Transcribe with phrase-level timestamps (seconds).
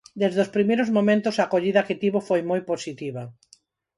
[0.21, 3.23] Desde os primeiros momentos a acollida que tivo foi moi positiva.